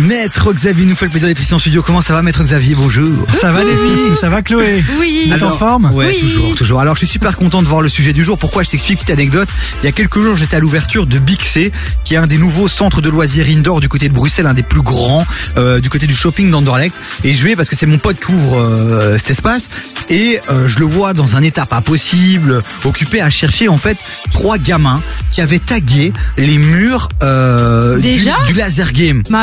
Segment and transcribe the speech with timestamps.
[0.00, 1.82] Maître Xavier nous fait le plaisir d'être ici en studio.
[1.82, 2.74] Comment ça va, Maître Xavier?
[2.74, 3.26] Bonjour.
[3.40, 4.16] Ça va Lévi?
[4.20, 4.82] Ça va Chloé?
[4.98, 5.24] Oui.
[5.28, 5.90] Vous êtes en forme?
[5.92, 6.20] Ouais, Oui.
[6.20, 6.80] toujours, toujours.
[6.80, 8.38] Alors, je suis super content de voir le sujet du jour.
[8.38, 8.62] Pourquoi?
[8.62, 9.48] Je t'explique petite anecdote.
[9.82, 11.70] Il y a quelques jours, j'étais à l'ouverture de Big C,
[12.04, 14.62] qui est un des nouveaux centres de loisirs indoor du côté de Bruxelles, un des
[14.62, 15.26] plus grands
[15.58, 16.94] euh, du côté du shopping d'Anderlecht.
[17.24, 19.68] Et je vais parce que c'est mon pote qui ouvre euh, cet espace
[20.08, 23.98] et euh, je le vois dans un état pas possible, occupé à chercher en fait
[24.30, 28.36] trois gamins qui avaient tagué les murs euh, du, Déjà?
[28.46, 29.22] du laser game.
[29.30, 29.36] Mais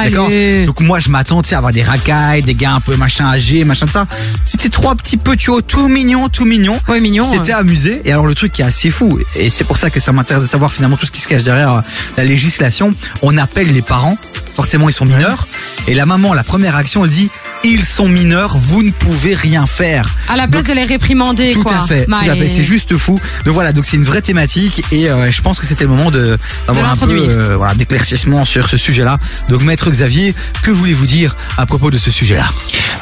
[0.66, 3.26] Donc moi, je m'attends, tu sais, à avoir des racailles, des gars un peu machin
[3.26, 4.06] âgés, machin de ça.
[4.46, 6.80] C'était trois petits petits tout mignons, tout mignons.
[6.88, 7.26] Ouais, mignon.
[7.30, 8.02] C'était amusé.
[8.06, 10.44] Et alors le truc qui est assez fou, et c'est pour ça que ça m'intéresse
[10.44, 11.82] de savoir finalement tout ce qui se cache derrière euh,
[12.18, 14.18] la législation, on appelle les parents,
[14.54, 15.48] forcément ils sont mineurs,
[15.88, 17.30] et la maman, la première action, elle dit,
[17.64, 20.10] ils sont mineurs, vous ne pouvez rien faire.
[20.30, 21.84] À la place Donc, de les réprimander, Tout quoi.
[21.84, 23.20] à fait, tout à fait, c'est juste fou.
[23.46, 26.12] Donc voilà, donc c'est une vraie thématique et euh, je pense que c'était le moment
[26.12, 29.18] de d'avoir un peu euh, voilà d'éclaircissement sur ce sujet-là.
[29.50, 32.46] Donc maître Xavier, que voulez-vous dire à propos de ce sujet-là?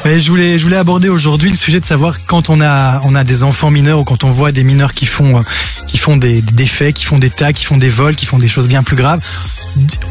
[0.04, 3.14] Mais je voulais, je voulais aborder aujourd'hui le sujet de savoir quand on a, on
[3.14, 5.42] a des enfants mineurs ou quand on voit des mineurs qui font,
[5.86, 8.38] qui font des, des faits, qui font des tags, qui font des vols, qui font
[8.38, 9.20] des choses bien plus graves.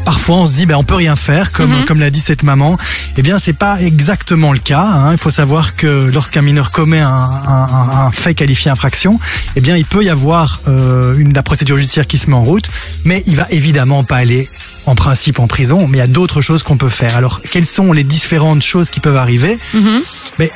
[0.04, 1.84] Parfois, on se dit, ben, on peut rien faire, comme, Mhm.
[1.84, 2.76] comme l'a dit cette maman.
[3.16, 4.82] Eh bien, c'est pas exactement le cas.
[4.82, 5.12] hein.
[5.12, 9.18] Il faut savoir que lorsqu'un mineur commet un, un, un- un fait qualifié infraction,
[9.56, 12.44] eh bien, il peut y avoir euh, une, la procédure judiciaire qui se met en
[12.44, 12.68] route,
[13.04, 14.48] mais il va évidemment pas aller
[14.86, 17.16] en principe en prison, mais il y a d'autres choses qu'on peut faire.
[17.16, 20.00] Alors, quelles sont les différentes choses qui peuvent arriver Mhm.
[20.38, 20.50] mais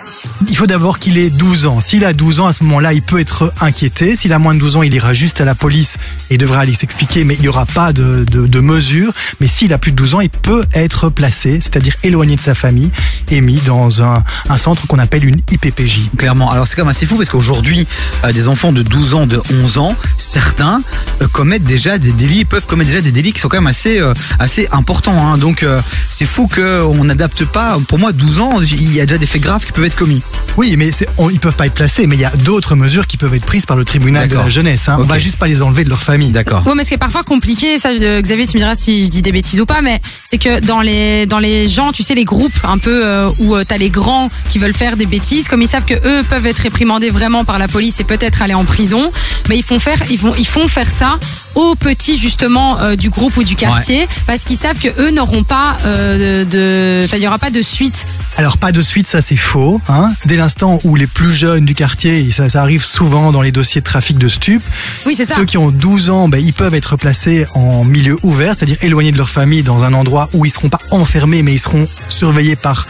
[0.48, 1.80] il faut d'abord qu'il ait 12 ans.
[1.80, 4.14] S'il a 12 ans, à ce moment-là, il peut être inquiété.
[4.16, 5.96] S'il a moins de 12 ans, il ira juste à la police
[6.30, 9.12] et devra aller s'expliquer, mais il n'y aura pas de, de, de mesures.
[9.40, 12.54] Mais s'il a plus de 12 ans, il peut être placé, c'est-à-dire éloigné de sa
[12.54, 12.90] famille
[13.30, 16.10] et mis dans un, un centre qu'on appelle une IPPJ.
[16.16, 16.50] Clairement.
[16.50, 17.86] Alors c'est quand même assez fou parce qu'aujourd'hui,
[18.24, 20.82] euh, des enfants de 12 ans, de 11 ans, certains
[21.22, 23.98] euh, commettent déjà des délits, peuvent commettre déjà des délits qui sont quand même assez
[24.00, 25.26] euh, assez importants.
[25.26, 25.38] Hein.
[25.38, 27.78] Donc euh, c'est fou qu'on n'adapte pas.
[27.88, 30.22] Pour moi, 12 ans, il y a déjà des faits graves qui peuvent être commis.
[30.56, 33.16] Oui, mais on, ils peuvent pas être placés, mais il y a d'autres mesures qui
[33.16, 34.88] peuvent être prises par le tribunal de la jeunesse.
[34.88, 34.96] Hein.
[34.98, 36.32] On va juste pas les enlever de leur famille.
[36.32, 36.66] D'accord.
[36.66, 39.10] Ouais, mais ce qui est parfois compliqué, ça, euh, Xavier, tu me diras si je
[39.10, 42.14] dis des bêtises ou pas, mais c'est que dans les dans les gens, tu sais,
[42.14, 45.48] les groupes un peu euh, où euh, t'as les grands qui veulent faire des bêtises,
[45.48, 48.54] comme ils savent que eux peuvent être réprimandés vraiment par la police et peut-être aller
[48.54, 49.10] en prison,
[49.48, 51.18] mais ils font faire ils font ils font faire ça
[51.54, 55.44] aux petits justement euh, du groupe ou du quartier parce qu'ils savent que eux n'auront
[55.44, 58.06] pas euh, de, enfin, il y aura pas de suite.
[58.36, 59.80] Alors pas de suite, ça c'est faux.
[59.88, 60.12] Hein.
[60.24, 63.80] Dès l'instant où les plus jeunes du quartier, ça, ça arrive souvent dans les dossiers
[63.80, 64.62] de trafic de stupes,
[65.06, 65.34] Oui, c'est ça.
[65.34, 69.12] ceux qui ont 12 ans, ben, ils peuvent être placés en milieu ouvert, c'est-à-dire éloignés
[69.12, 72.56] de leur famille dans un endroit où ils seront pas enfermés, mais ils seront surveillés
[72.56, 72.86] par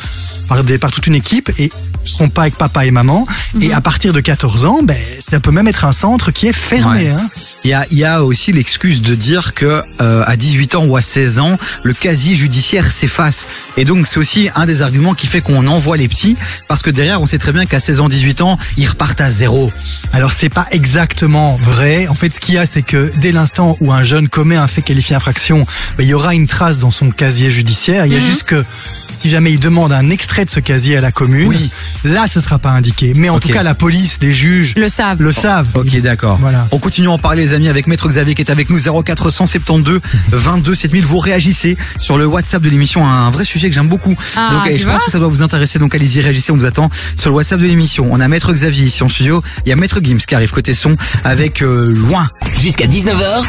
[0.49, 1.71] par, des, par toute une équipe et
[2.03, 3.27] seront pas avec papa et maman.
[3.55, 3.63] Mhm.
[3.63, 6.53] Et à partir de 14 ans, ben, ça peut même être un centre qui est
[6.53, 7.05] fermé.
[7.05, 7.09] Ouais.
[7.11, 7.29] Hein.
[7.63, 10.85] Il y a, il y a aussi l'excuse de dire que euh, à 18 ans
[10.87, 13.49] ou à 16 ans, le casier judiciaire s'efface.
[13.77, 16.37] Et donc c'est aussi un des arguments qui fait qu'on envoie les petits,
[16.69, 19.31] parce que derrière on sait très bien qu'à 16 ans, 18 ans, ils repartent à
[19.31, 19.71] zéro.
[20.13, 22.09] Alors c'est pas exactement vrai.
[22.09, 24.67] En fait, ce qu'il y a, c'est que dès l'instant où un jeune commet un
[24.67, 25.67] fait qualifié infraction,
[25.99, 28.07] ben, il y aura une trace dans son casier judiciaire.
[28.07, 28.27] Il y a Mhm.
[28.27, 28.65] juste que
[29.13, 31.71] si jamais il demande un extrait de ce casier à la commune, Oui.
[32.05, 33.13] là ce sera pas indiqué.
[33.17, 35.21] Mais en tout cas, la police, les juges Le savent.
[35.21, 35.69] le savent.
[35.75, 36.39] Ok, d'accord.
[36.41, 36.67] Voilà.
[36.73, 40.01] On continue à en parler, les amis, avec Maître Xavier qui est avec nous, 0472
[40.31, 41.05] 22 7000.
[41.05, 44.15] Vous réagissez sur le WhatsApp de l'émission, un vrai sujet que j'aime beaucoup.
[44.37, 45.79] Ah, donc, et tu je pense que ça doit vous intéresser.
[45.79, 48.09] Donc, allez-y, réagissez, on vous attend sur le WhatsApp de l'émission.
[48.11, 49.43] On a Maître Xavier ici en studio.
[49.65, 52.29] Il y a Maître Gims qui arrive côté son avec euh, Loin.
[52.61, 53.45] Jusqu'à 19h,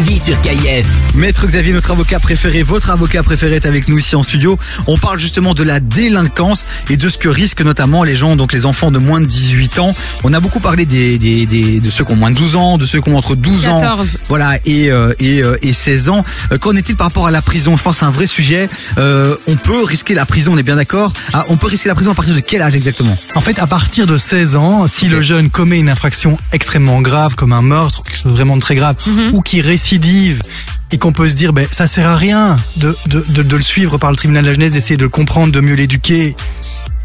[0.00, 0.86] vies sur KIF.
[1.14, 4.58] Maître Xavier, notre avocat préféré, votre avocat préféré est avec nous ici en studio.
[4.86, 8.52] On parle justement de la délinquance et de ce que risquent notamment les gens, donc
[8.52, 9.94] les enfants de moins de 18 ans.
[10.24, 12.78] On a beaucoup parlé des, des, des- de ceux qui ont moins de 12 ans,
[12.78, 14.18] de ceux qui ont entre 12 ans 14.
[14.28, 16.24] voilà, et, euh, et, euh, et 16 ans.
[16.52, 17.76] Euh, Qu'en est-il par rapport à la prison?
[17.76, 18.68] Je pense que c'est un vrai sujet.
[18.98, 21.94] Euh, on peut risquer la prison, on est bien d'accord Ah, On peut risquer la
[21.94, 23.16] prison à partir de quel âge exactement?
[23.34, 27.34] En fait, à partir de 16 ans, si le jeune commet une infraction extrêmement grave,
[27.34, 29.30] comme un meurtre, quelque chose vraiment de très grave, Mhm.
[29.32, 30.42] ou qui récidive,
[30.90, 33.62] et qu'on peut se dire, ben, ça sert à rien de, de, de, de le
[33.62, 36.34] suivre par le tribunal de la jeunesse, d'essayer de le comprendre, de mieux l'éduquer.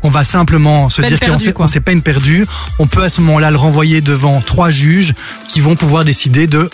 [0.01, 2.43] On va simplement se Peine dire qu'on s'est peine perdue.
[2.79, 5.13] On peut à ce moment-là le renvoyer devant trois juges
[5.47, 6.71] qui vont pouvoir décider de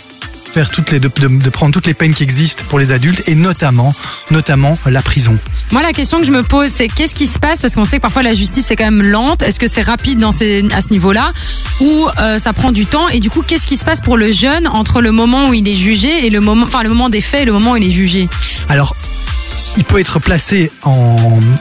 [0.57, 3.21] faire toutes les, de, de, de prendre toutes les peines qui existent pour les adultes
[3.27, 3.93] et notamment,
[4.31, 5.37] notamment la prison.
[5.71, 7.61] Moi, la question que je me pose, c'est qu'est-ce qui se passe?
[7.61, 9.43] Parce qu'on sait que parfois la justice est quand même lente.
[9.43, 11.31] Est-ce que c'est rapide dans ces, à ce niveau-là?
[11.79, 13.07] Ou euh, ça prend du temps?
[13.09, 15.67] Et du coup, qu'est-ce qui se passe pour le jeune entre le moment où il
[15.67, 17.85] est jugé et le moment, enfin le moment des faits et le moment où il
[17.85, 18.27] est jugé?
[18.67, 18.95] Alors,
[19.77, 20.91] il peut être placé en,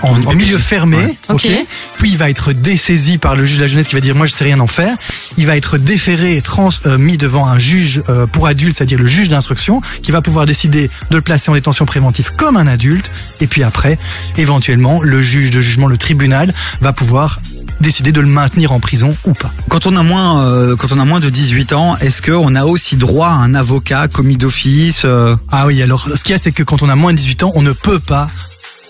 [0.02, 0.96] en, En en milieu fermé,
[1.28, 1.66] Ouais.
[1.98, 4.26] Puis il va être dessaisi par le juge de la jeunesse qui va dire moi
[4.26, 4.96] je sais rien en faire.
[5.36, 9.06] Il va être déféré, trans, euh, mis devant un juge euh, pour adultes, c'est-à-dire le
[9.06, 13.10] juge d'instruction, qui va pouvoir décider de le placer en détention préventive comme un adulte.
[13.40, 13.98] Et puis après,
[14.36, 17.40] éventuellement, le juge de jugement, le tribunal, va pouvoir
[17.80, 19.50] décider de le maintenir en prison ou pas.
[19.68, 22.64] Quand on a moins, euh, quand on a moins de 18 ans, est-ce qu'on a
[22.64, 26.38] aussi droit à un avocat, commis d'office euh, Ah oui, alors ce qu'il y a,
[26.38, 28.28] c'est que quand on a moins de 18 ans, on ne peut pas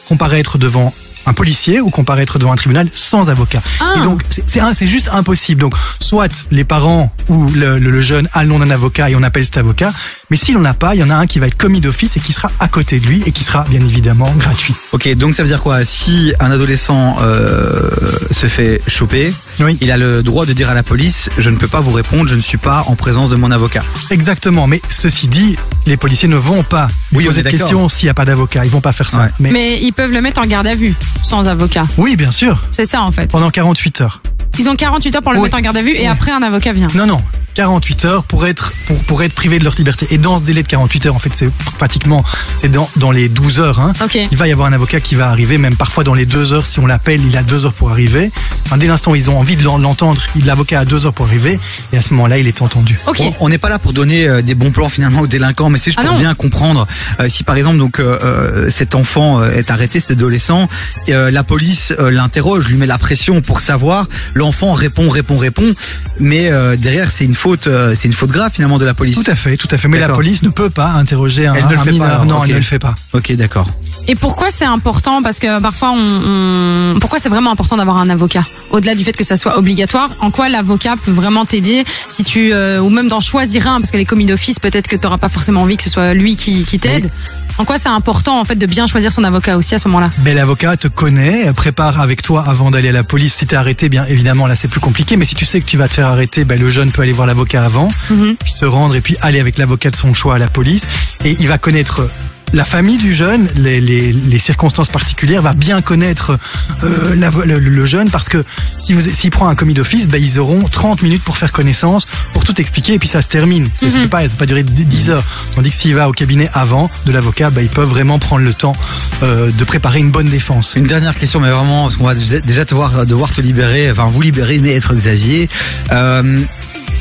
[0.08, 0.94] comparaître devant
[1.28, 3.60] un policier ou comparaître devant un tribunal sans avocat.
[3.80, 3.94] Ah.
[3.98, 5.60] Et donc, c'est- c'est un- c'est juste impossible.
[5.60, 9.16] Donc, soit les parents ou le, le- le jeune a le nom d'un avocat et
[9.16, 9.92] on appelle cet avocat,
[10.30, 12.16] mais s'il n'en a pas, il y en a un qui va être commis d'office
[12.16, 14.74] et qui sera à côté de lui et qui sera bien évidemment gratuit.
[14.92, 15.84] Ok, donc ça veut dire quoi?
[15.84, 17.90] Si un adolescent euh,
[18.32, 19.78] se fait choper, Oui.
[19.80, 22.28] il a le droit de dire à la police je ne peux pas vous répondre,
[22.28, 23.84] je ne suis pas en présence de mon avocat.
[24.10, 24.66] Exactement.
[24.66, 25.56] Mais ceci dit,
[25.86, 28.24] les policiers ne vont pas lui Oui, on poser de questions s'il n'y a pas
[28.24, 28.64] d'avocat.
[28.64, 29.18] Ils vont pas faire ça.
[29.18, 29.30] Ouais.
[29.38, 31.86] Mais, Mais ils peuvent le mettre en garde à vue, sans avocat.
[31.98, 32.64] oui, bien sûr.
[32.72, 33.30] C'est ça en fait.
[33.30, 34.20] Pendant 48 heures.
[34.58, 35.44] Ils ont 48 heures pour le Oui.
[35.44, 36.88] mettre en garde à vue et après un avocat vient.
[36.94, 37.20] Non, non.
[37.60, 40.06] 48 heures pour être pour, pour être privé de leur liberté.
[40.10, 42.22] Et dans ce délai de 48 heures, en fait, c'est pratiquement
[42.54, 43.80] c'est dans dans les 12 heures.
[43.80, 43.92] Hein.
[44.30, 46.66] Il va y avoir un avocat qui va arriver, même parfois dans les deux heures,
[46.66, 48.30] si on l'appelle, il a deux heures pour arriver.
[48.66, 51.14] Enfin, dès l'instant où ils ont envie de l'en- l'entendre, il- l'avocat a deux heures
[51.14, 51.58] pour arriver,
[51.92, 52.98] et à ce moment-là, il est entendu.
[53.40, 55.90] On- n'est pas là pour donner euh, des bons plans finalement aux délinquants, mais c'est
[55.92, 56.86] juste Ah pour bien comprendre
[57.20, 60.68] euh, si par exemple donc euh, cet enfant est arrêté, cet adolescent,
[61.06, 65.38] et, euh, la police euh, l'interroge, lui met la pression pour savoir, l'enfant répond, répond,
[65.38, 65.72] répond,
[66.20, 69.16] mais euh, derrière c'est une faute, euh, c'est une faute grave finalement de la police.
[69.22, 69.88] Tout à fait, tout à fait.
[69.88, 72.08] Mais la police ne peut pas interroger un, Elle ne le un fait pas, mineur.
[72.08, 72.94] alors, non, elle ne le fait pas.
[73.12, 73.68] Ok, d'accord.
[74.08, 75.22] Et pourquoi c'est important?
[75.22, 78.44] Parce que parfois, on, on- pourquoi c'est vraiment important d'avoir un avocat?
[78.70, 82.52] Au-delà du fait que ça soit obligatoire, en quoi l'avocat peut vraiment t'aider si tu
[82.52, 83.80] euh, ou même d'en choisir un?
[83.80, 86.14] Parce que les commis d'office, peut-être que tu n'auras pas forcément envie que ce soit
[86.14, 87.10] lui qui, qui t'aide.
[87.58, 90.10] En quoi c'est important en fait de bien choisir son avocat aussi à ce moment-là?
[90.24, 93.32] Mais l'avocat te connaît, prépare avec toi avant d'aller à la police.
[93.34, 95.16] Si t'es arrêté, bien évidemment, là c'est plus compliqué.
[95.16, 97.12] Mais si tu sais que tu vas te faire arrêter, ben, le jeune peut aller
[97.12, 98.36] voir l'avocat avant, Mhm.
[98.42, 100.82] puis se rendre et puis aller avec l'avocat de son choix à la police.
[101.24, 102.08] Et il va connaître
[102.52, 106.38] la famille du jeune, les, les, les circonstances particulières, va bien connaître
[106.84, 108.44] euh, la- le, le jeune parce que
[108.78, 112.06] si vous s'il prend un commis d'office, ben, ils auront 30 minutes pour faire connaissance,
[112.32, 113.68] pour tout expliquer et puis ça se termine.
[113.74, 115.24] Ça, ça peut pas, peut pas durer 10 heures.
[115.56, 118.54] Tandis que s'il va au cabinet avant de l'avocat, ben, ils peuvent vraiment prendre le
[118.54, 118.76] temps
[119.24, 120.74] euh, de préparer une bonne défense.
[120.76, 123.90] Une dernière question, mais vraiment, parce qu'on va déjà déjà te voir, devoir te libérer,
[123.90, 125.48] enfin vous libérer, maître Xavier.
[125.90, 126.40] Euh,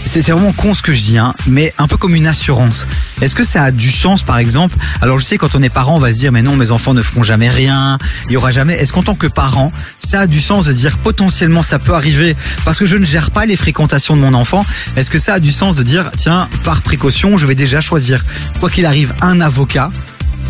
[0.05, 2.87] c'est vraiment con ce que je dis, hein, mais un peu comme une assurance.
[3.21, 4.75] Est-ce que ça a du sens, par exemple?
[5.01, 6.93] Alors je sais, quand on est parent, on va se dire, mais non, mes enfants
[6.93, 7.97] ne feront jamais rien,
[8.27, 8.73] il y aura jamais.
[8.75, 12.35] Est-ce qu'en tant que parent, ça a du sens de dire potentiellement ça peut arriver
[12.63, 14.65] parce que je ne gère pas les fréquentations de mon enfant?
[14.95, 18.23] Est-ce que ça a du sens de dire, tiens, par précaution, je vais déjà choisir,
[18.59, 19.91] quoi qu'il arrive, un avocat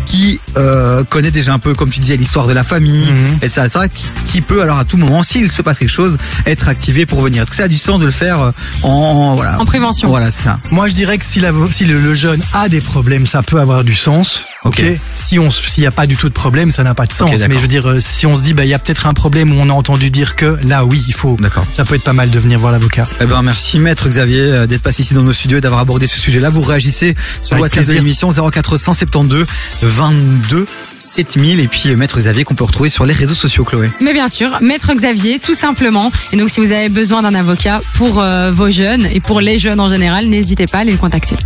[0.06, 3.38] qui euh, connaît déjà un peu, comme tu disais, l'histoire de la famille, Mhm.
[3.42, 6.16] etc., etc., qui, qui peut alors à tout moment, s'il se passe quelque chose,
[6.46, 7.42] être activé pour venir.
[7.42, 8.50] Est-ce que ça a du sens de le faire euh,
[8.82, 10.08] en, en- voilà En prévention.
[10.08, 10.58] Voilà, c'est ça.
[10.70, 13.60] Moi, je dirais que si, la- si le, le jeune a des problèmes, ça peut
[13.60, 14.42] avoir du sens.
[14.66, 14.80] Ok.
[14.80, 15.00] Ok.
[15.14, 17.30] Si on, s'il n'y a pas du tout de problème, ça n'a pas de sens.
[17.48, 19.14] Mais je veux dire, euh, si on se dit, bah, il y a peut-être un
[19.14, 21.36] problème où on a entendu dire que, là, oui, il faut.
[21.40, 21.64] D'accord.
[21.74, 23.04] Ça peut être pas mal de venir voir l'avocat.
[23.20, 26.06] Eh ben merci maître Xavier euh, d'être passé ici dans nos studios et d'avoir abordé
[26.06, 26.50] ce sujet-là.
[26.50, 27.94] Vous réagissez sur WhatsApp de plaisir.
[27.94, 29.46] l'émission 0472
[29.82, 30.66] 22
[30.98, 33.90] 7000 et puis euh, maître Xavier qu'on peut retrouver sur les réseaux sociaux Chloé.
[34.00, 36.10] Mais bien sûr, Maître Xavier, tout simplement.
[36.32, 39.58] Et donc, si vous avez besoin d'un avocat pour euh, vos jeunes et pour les
[39.58, 41.36] jeunes en général, n'hésitez pas à les contacter.